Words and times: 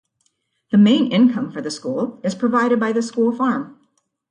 The 0.71 0.79
main 0.79 1.11
income 1.11 1.51
for 1.51 1.61
the 1.61 1.69
school 1.69 2.19
is 2.23 2.33
provided 2.33 2.79
by 2.79 2.91
the 2.91 3.03
school 3.03 3.31
farm. 3.31 3.77